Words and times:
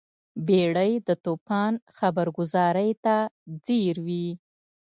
بیړۍ 0.45 0.93
د 1.07 1.09
توپان 1.25 1.73
خبرګذارۍ 1.97 2.91
ته 3.03 3.15
ځیر 3.65 3.95
وي. 4.07 4.27